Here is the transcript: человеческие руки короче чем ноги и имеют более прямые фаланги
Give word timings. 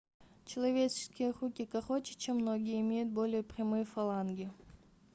человеческие 0.45 1.29
руки 1.29 1.63
короче 1.67 2.15
чем 2.15 2.39
ноги 2.39 2.71
и 2.71 2.81
имеют 2.81 3.09
более 3.11 3.43
прямые 3.43 3.85
фаланги 3.85 4.49